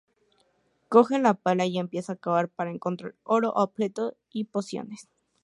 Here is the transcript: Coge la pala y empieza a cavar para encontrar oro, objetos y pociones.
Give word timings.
Coge 0.89 1.19
la 1.19 1.35
pala 1.35 1.67
y 1.67 1.77
empieza 1.77 2.13
a 2.13 2.15
cavar 2.15 2.49
para 2.49 2.71
encontrar 2.71 3.13
oro, 3.23 3.51
objetos 3.55 4.15
y 4.33 4.45
pociones. 4.45 5.07